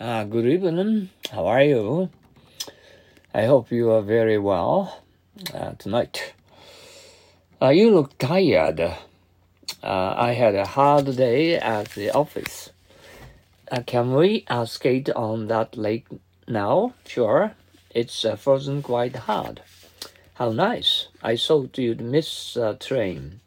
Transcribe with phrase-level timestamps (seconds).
[0.00, 1.10] Uh, good evening.
[1.32, 2.08] How are you?
[3.34, 5.02] I hope you are very well
[5.52, 6.34] uh, tonight.
[7.60, 8.78] Uh, you look tired.
[8.78, 8.94] Uh,
[9.82, 12.70] I had a hard day at the office.
[13.72, 16.06] Uh, can we uh, skate on that lake
[16.46, 16.94] now?
[17.04, 17.54] Sure.
[17.90, 19.62] It's frozen quite hard.
[20.34, 21.08] How nice.
[21.24, 23.40] I thought you'd miss a train.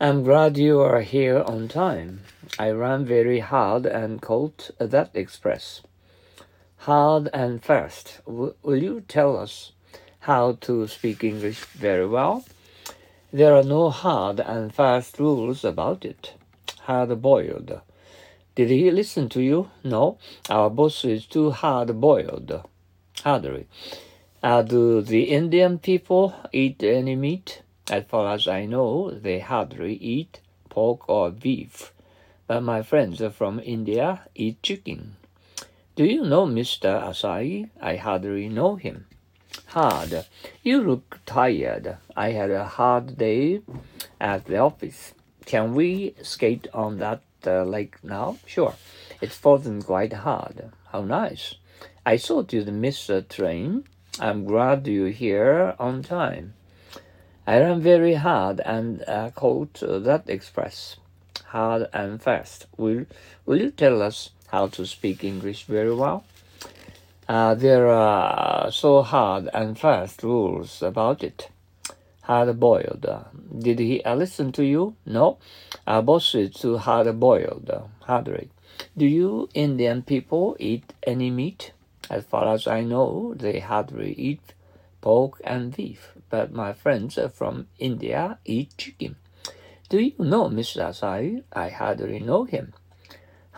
[0.00, 2.22] I'm glad you are here on time.
[2.58, 5.82] I ran very hard and caught that express.
[6.78, 8.18] Hard and fast.
[8.26, 9.70] W- will you tell us
[10.20, 12.44] how to speak English very well?
[13.32, 16.32] There are no hard and fast rules about it.
[16.80, 17.80] Hard boiled.
[18.56, 19.70] Did he listen to you?
[19.84, 20.18] No.
[20.50, 22.64] Our boss is too hard boiled.
[23.22, 23.68] Hardly.
[24.42, 27.62] Uh, do the Indian people eat any meat?
[27.90, 31.92] As far as I know, they hardly eat pork or beef.
[32.46, 35.16] But my friends from India eat chicken.
[35.94, 37.02] Do you know Mr.
[37.02, 37.68] Asai?
[37.80, 39.06] I hardly know him.
[39.66, 40.24] Hard.
[40.62, 41.98] You look tired.
[42.16, 43.60] I had a hard day
[44.20, 45.12] at the office.
[45.44, 48.38] Can we skate on that uh, lake now?
[48.46, 48.74] Sure.
[49.20, 50.72] It's frozen quite hard.
[50.90, 51.54] How nice.
[52.06, 53.84] I thought you'd miss a train.
[54.18, 56.54] I'm glad you're here on time.
[57.46, 60.96] I ran very hard and uh, caught uh, that express.
[61.46, 62.66] Hard and fast.
[62.76, 63.06] Will,
[63.44, 66.24] will you tell us how to speak English very well?
[67.28, 71.48] Uh, there are so hard and fast rules about it.
[72.22, 73.06] Hard boiled.
[73.58, 74.96] Did he listen to you?
[75.04, 75.36] No.
[75.86, 77.70] Our boss is too hard boiled.
[78.00, 78.48] Hardly.
[78.96, 81.72] Do you Indian people eat any meat?
[82.08, 84.54] As far as I know, they hardly eat
[85.04, 89.16] pork and beef but my friends from India eat chicken.
[89.90, 90.88] Do you know Mr.
[90.88, 91.42] Asai?
[91.52, 92.72] I hardly know him.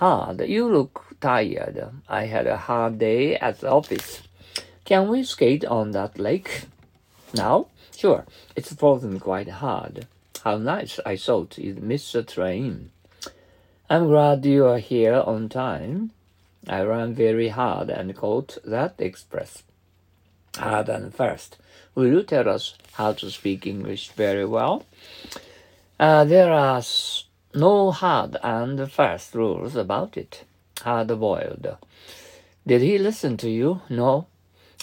[0.01, 1.79] Ah, hard, you look tired.
[2.09, 4.23] I had a hard day at the office.
[4.85, 6.65] Can we skate on that lake?
[7.33, 7.69] Now?
[7.97, 10.07] Sure, it's frozen quite hard.
[10.45, 12.91] How nice, I thought miss the train.
[13.89, 16.11] I'm glad you are here on time.
[16.69, 19.63] I ran very hard and caught that express.
[20.59, 21.59] Hard and fast.
[21.95, 24.85] Will you tell us how to speak English very well?
[26.01, 26.83] Uh, there are
[27.55, 30.45] no hard and fast rules about it.
[30.83, 31.77] Hard boiled.
[32.67, 33.83] Did he listen to you?
[33.89, 34.27] No.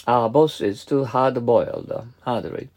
[0.06, 1.92] Our boss is too hard boiled.
[2.22, 2.68] Hardly.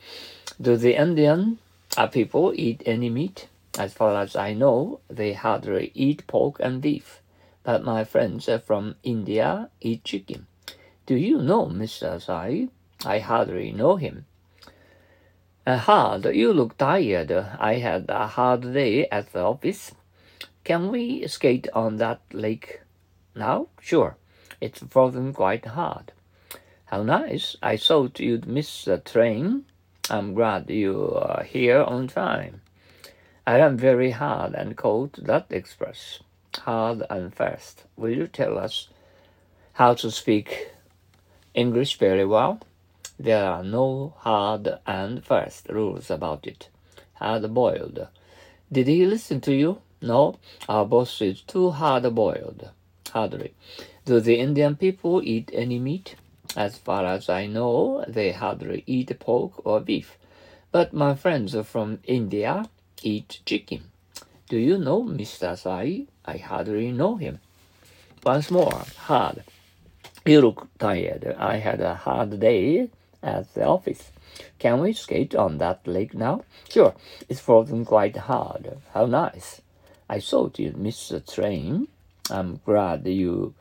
[0.59, 1.59] Do the Indian
[1.97, 3.47] uh, people eat any meat?
[3.77, 7.21] As far as I know, they hardly eat pork and beef.
[7.63, 10.47] But my friends from India eat chicken.
[11.05, 12.15] Do you know Mr.
[12.15, 12.69] Asai?
[13.05, 14.25] I hardly know him.
[15.65, 17.31] Uh, hard, you look tired.
[17.31, 19.91] I had a hard day at the office.
[20.63, 22.81] Can we skate on that lake
[23.35, 23.67] now?
[23.79, 24.17] Sure.
[24.59, 26.11] It's frozen quite hard.
[26.85, 27.55] How nice.
[27.61, 29.65] I thought you'd miss the train.
[30.09, 32.61] I'm glad you are here on time.
[33.45, 36.19] I ran very hard and caught that express.
[36.59, 37.83] Hard and fast.
[37.95, 38.87] Will you tell us
[39.73, 40.71] how to speak
[41.53, 42.59] English very well?
[43.19, 46.69] There are no hard and fast rules about it.
[47.15, 48.07] Hard boiled.
[48.71, 49.81] Did he listen to you?
[50.03, 50.35] No,
[50.69, 52.69] our boss is too hard boiled.
[53.11, 53.55] Hardly.
[54.05, 56.15] Do the Indian people eat any meat?
[56.55, 60.17] As far as I know, they hardly eat pork or beef.
[60.71, 62.69] But my friends from India
[63.01, 63.85] eat chicken.
[64.47, 65.53] Do you know Mr.
[65.53, 66.05] Asai?
[66.23, 67.39] I hardly know him.
[68.23, 69.43] Once more, hard.
[70.23, 71.35] You look tired.
[71.39, 72.89] I had a hard day
[73.23, 74.11] at the office.
[74.59, 76.43] Can we skate on that lake now?
[76.69, 76.93] Sure,
[77.27, 78.77] it's frozen quite hard.
[78.93, 79.61] How nice.
[80.09, 81.87] I thought you'd miss the train.
[82.29, 83.53] I'm glad you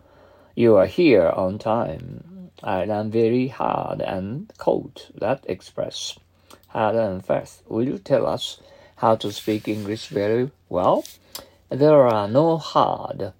[0.54, 2.50] you are here on time.
[2.62, 6.18] I ran very hard and caught that express.
[6.68, 7.62] Hard and fast.
[7.68, 8.60] Will you tell us
[8.96, 11.04] how to speak English very well?
[11.68, 13.32] There are no hard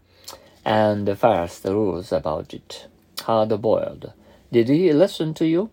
[0.64, 2.86] and fast rules about it.
[3.22, 4.12] Hard boiled.
[4.52, 5.70] Did he listen to you?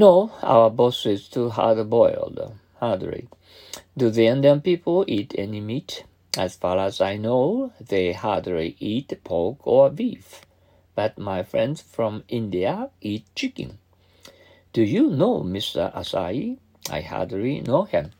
[0.00, 2.54] No, our boss is too hard boiled.
[2.78, 3.28] Hardly.
[3.98, 6.04] Do the Indian people eat any meat?
[6.38, 10.40] As far as I know, they hardly eat pork or beef.
[10.94, 13.76] But my friends from India eat chicken.
[14.72, 15.92] Do you know Mr.
[15.94, 16.56] Asai?
[16.88, 18.12] I hardly know him.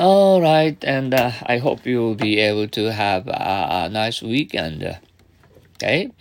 [0.00, 4.98] All right, and uh, I hope you'll be able to have a, a nice weekend.
[5.76, 6.12] Okay,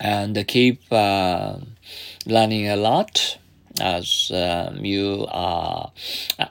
[0.00, 0.82] and keep.
[0.90, 1.58] Uh,
[2.26, 3.38] learning a lot
[3.80, 5.92] as um, you are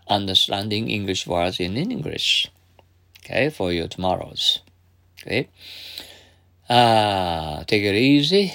[0.08, 2.50] understanding English words in English.
[3.20, 4.60] Okay, for your tomorrows.
[5.22, 5.50] Okay.
[6.68, 8.54] Uh, take it easy.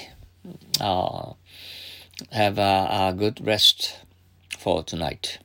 [0.79, 1.33] Uh,
[2.31, 3.97] have a, a good rest
[4.57, 5.39] for tonight.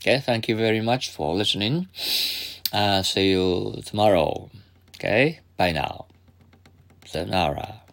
[0.00, 1.88] Okay, thank you very much for listening.
[2.72, 4.50] Uh, see you tomorrow.
[4.96, 6.06] Okay, bye now.
[7.06, 7.87] Sayonara.